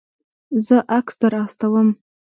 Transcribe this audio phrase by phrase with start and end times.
[0.67, 1.87] زه عکس در استوم